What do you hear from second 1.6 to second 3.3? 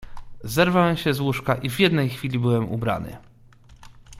w jednej chwili byłem ubrany."